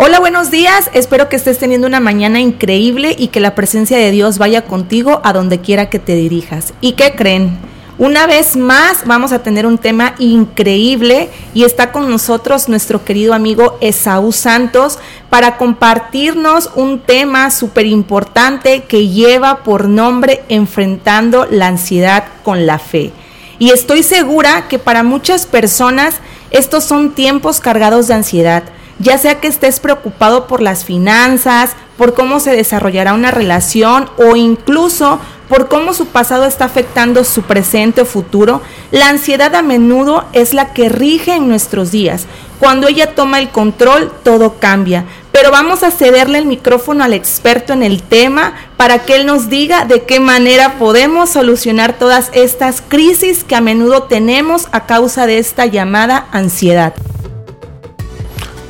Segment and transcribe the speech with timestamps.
[0.00, 0.90] Hola, buenos días.
[0.94, 5.20] Espero que estés teniendo una mañana increíble y que la presencia de Dios vaya contigo
[5.24, 6.72] a donde quiera que te dirijas.
[6.80, 7.58] ¿Y qué creen?
[7.98, 13.34] Una vez más vamos a tener un tema increíble y está con nosotros nuestro querido
[13.34, 15.00] amigo Esaú Santos
[15.30, 22.78] para compartirnos un tema súper importante que lleva por nombre Enfrentando la ansiedad con la
[22.78, 23.10] fe.
[23.58, 26.20] Y estoy segura que para muchas personas
[26.52, 28.62] estos son tiempos cargados de ansiedad
[28.98, 34.36] ya sea que estés preocupado por las finanzas, por cómo se desarrollará una relación o
[34.36, 40.24] incluso por cómo su pasado está afectando su presente o futuro, la ansiedad a menudo
[40.32, 42.26] es la que rige en nuestros días.
[42.60, 45.04] Cuando ella toma el control, todo cambia.
[45.32, 49.48] Pero vamos a cederle el micrófono al experto en el tema para que él nos
[49.48, 55.26] diga de qué manera podemos solucionar todas estas crisis que a menudo tenemos a causa
[55.26, 56.94] de esta llamada ansiedad.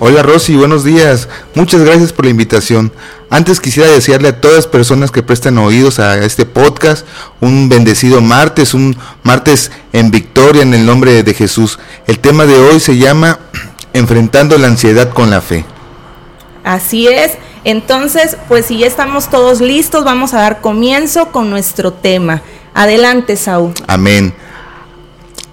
[0.01, 1.29] Hola Rosy, buenos días.
[1.57, 2.93] Muchas gracias por la invitación.
[3.31, 7.05] Antes quisiera desearle a todas las personas que prestan oídos a este podcast
[7.41, 11.81] un bendecido martes, un martes en victoria en el nombre de Jesús.
[12.07, 13.41] El tema de hoy se llama
[13.93, 15.65] Enfrentando la ansiedad con la fe.
[16.63, 17.33] Así es.
[17.65, 22.43] Entonces, pues si ya estamos todos listos, vamos a dar comienzo con nuestro tema.
[22.73, 23.73] Adelante, Saúl.
[23.89, 24.33] Amén.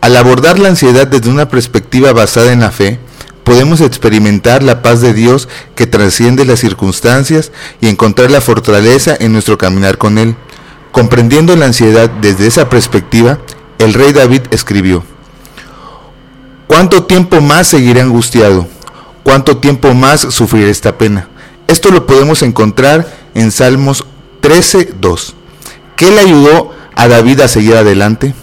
[0.02, 3.00] Al abordar la ansiedad desde una perspectiva basada en la fe,
[3.46, 9.32] podemos experimentar la paz de Dios que trasciende las circunstancias y encontrar la fortaleza en
[9.32, 10.36] nuestro caminar con Él.
[10.92, 13.38] Comprendiendo la ansiedad desde esa perspectiva,
[13.78, 15.04] el rey David escribió,
[16.68, 18.68] ¿Cuánto tiempo más seguiré angustiado?
[19.24, 21.30] ¿Cuánto tiempo más sufriré esta pena?
[21.68, 24.06] Esto lo podemos encontrar en Salmos
[24.42, 25.34] 13.2.
[25.96, 28.34] ¿Qué le ayudó a David a seguir adelante?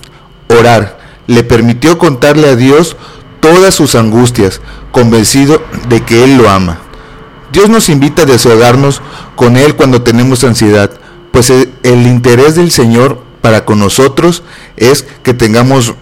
[0.49, 0.99] Orar.
[1.27, 2.97] Le permitió contarle a Dios
[3.43, 4.61] todas sus angustias,
[4.93, 6.79] convencido de que Él lo ama.
[7.53, 9.03] Dios nos invita a desahogarnos
[9.35, 10.93] con Él cuando tenemos ansiedad,
[11.33, 14.45] pues el interés del Señor para con nosotros
[14.77, 15.95] es que tengamos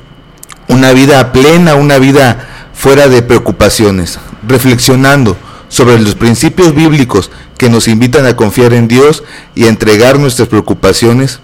[0.69, 5.37] una vida plena, una vida fuera de preocupaciones, reflexionando
[5.69, 10.49] sobre los principios bíblicos que nos invitan a confiar en Dios y a entregar nuestras
[10.49, 11.41] preocupaciones.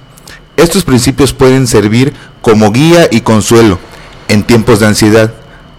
[0.58, 3.78] Estos principios pueden servir como guía y consuelo
[4.28, 5.32] en tiempos de ansiedad.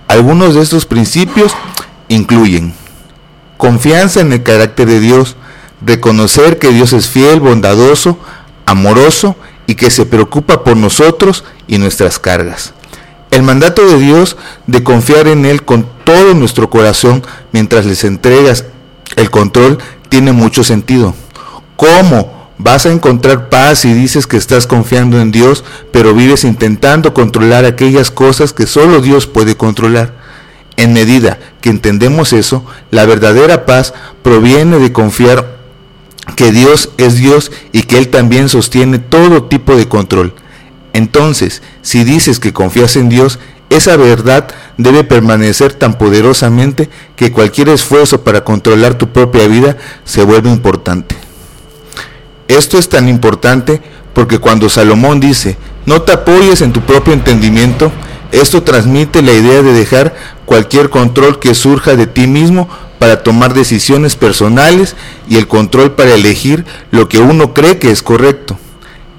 [0.08, 1.54] Algunos de estos principios
[2.08, 2.74] incluyen
[3.58, 5.36] confianza en el carácter de Dios,
[5.82, 8.18] reconocer que Dios es fiel, bondadoso,
[8.66, 9.36] amoroso
[9.66, 12.74] y que se preocupa por nosotros y nuestras cargas.
[13.32, 14.38] El mandato de Dios
[14.68, 18.66] de confiar en Él con todo nuestro corazón mientras les entregas
[19.16, 19.80] el control
[20.10, 21.14] tiene mucho sentido.
[21.76, 27.14] ¿Cómo vas a encontrar paz si dices que estás confiando en Dios, pero vives intentando
[27.14, 30.14] controlar aquellas cosas que solo Dios puede controlar?
[30.76, 35.58] En medida que entendemos eso, la verdadera paz proviene de confiar
[36.36, 40.34] que Dios es Dios y que Él también sostiene todo tipo de control.
[40.94, 43.40] Entonces, si dices que confías en Dios,
[43.70, 44.48] esa verdad
[44.78, 51.27] debe permanecer tan poderosamente que cualquier esfuerzo para controlar tu propia vida se vuelve importante.
[52.48, 53.82] Esto es tan importante
[54.14, 57.92] porque cuando Salomón dice, no te apoyes en tu propio entendimiento,
[58.32, 60.16] esto transmite la idea de dejar
[60.46, 62.68] cualquier control que surja de ti mismo
[63.00, 64.96] para tomar decisiones personales
[65.30, 68.58] y el control para elegir lo que uno cree que es correcto.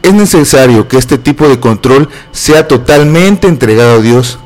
[0.03, 4.39] Es necesario que este tipo de control sea totalmente entregado a Dios.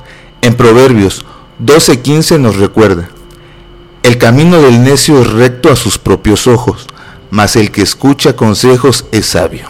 [0.42, 1.24] En Proverbios
[1.64, 3.08] 12:15 nos recuerda,
[4.02, 6.86] el camino del necio es recto a sus propios ojos,
[7.32, 9.66] mas el que escucha consejos es sabio.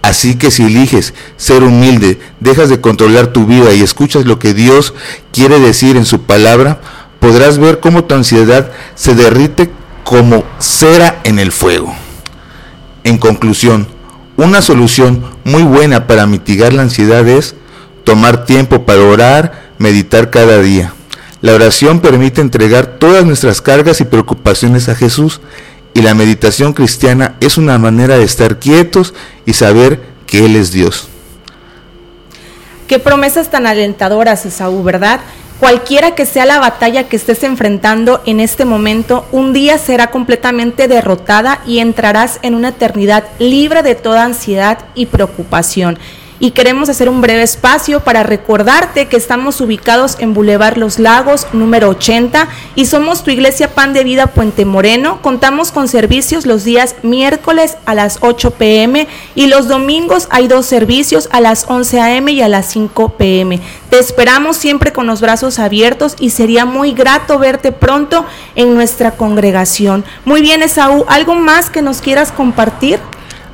[0.00, 4.54] Así que si eliges ser humilde, dejas de controlar tu vida y escuchas lo que
[4.54, 4.94] Dios
[5.30, 6.80] quiere decir en su palabra,
[7.20, 9.70] podrás ver cómo tu ansiedad se derrite
[10.02, 11.94] como cera en el fuego.
[13.04, 13.86] En conclusión,
[14.38, 17.54] una solución muy buena para mitigar la ansiedad es
[18.02, 20.94] tomar tiempo para orar, meditar cada día.
[21.42, 25.42] La oración permite entregar todas nuestras cargas y preocupaciones a Jesús
[25.98, 29.14] y la meditación cristiana es una manera de estar quietos
[29.44, 31.08] y saber que Él es Dios.
[32.86, 35.18] Qué promesas tan alentadoras, Esaú, ¿verdad?
[35.58, 40.86] Cualquiera que sea la batalla que estés enfrentando en este momento, un día será completamente
[40.86, 45.98] derrotada y entrarás en una eternidad libre de toda ansiedad y preocupación.
[46.40, 51.46] Y queremos hacer un breve espacio para recordarte que estamos ubicados en Boulevard Los Lagos
[51.52, 55.20] número 80 y somos tu iglesia Pan de Vida Puente Moreno.
[55.22, 60.66] Contamos con servicios los días miércoles a las 8 pm y los domingos hay dos
[60.66, 63.60] servicios a las 11 am y a las 5 pm.
[63.90, 68.24] Te esperamos siempre con los brazos abiertos y sería muy grato verte pronto
[68.54, 70.04] en nuestra congregación.
[70.24, 73.00] Muy bien, Esaú, ¿algo más que nos quieras compartir?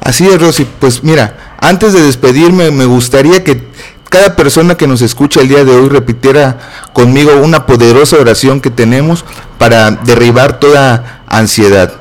[0.05, 0.67] Así es, Rosy.
[0.79, 3.67] Pues mira, antes de despedirme, me gustaría que
[4.11, 6.59] cada persona que nos escucha el día de hoy repitiera
[6.93, 9.25] conmigo una poderosa oración que tenemos
[9.59, 11.95] para derribar toda ansiedad.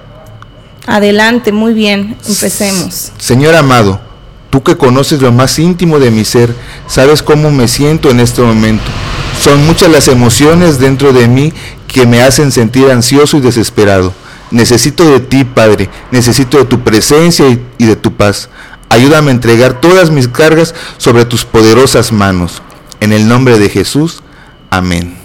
[0.86, 3.14] Adelante, muy bien, empecemos.
[3.18, 4.02] Señor amado,
[4.50, 6.54] tú que conoces lo más íntimo de mi ser,
[6.88, 8.84] sabes cómo me siento en este momento.
[9.42, 11.54] Son muchas las emociones dentro de mí
[11.88, 14.14] que me hacen sentir ansioso y desesperado.
[14.54, 18.50] Necesito de ti, Padre, necesito de tu presencia y, de tu paz.
[18.88, 22.62] Ayúdame a entregar todas mis cargas sobre tus poderosas manos.
[23.00, 24.22] En el nombre de Jesús,
[24.70, 25.18] amén.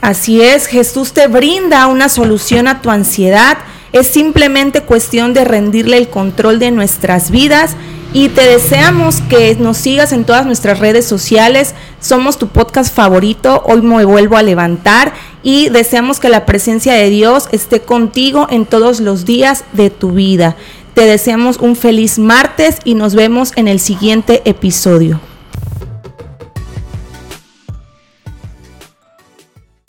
[0.00, 3.58] Así es, Jesús te brinda una solución a tu ansiedad.
[3.94, 7.76] Es simplemente cuestión de rendirle el control de nuestras vidas
[8.12, 11.76] y te deseamos que nos sigas en todas nuestras redes sociales.
[12.00, 13.62] Somos tu podcast favorito.
[13.64, 15.12] Hoy me vuelvo a levantar
[15.44, 20.10] y deseamos que la presencia de Dios esté contigo en todos los días de tu
[20.10, 20.56] vida.
[20.94, 25.20] Te deseamos un feliz martes y nos vemos en el siguiente episodio.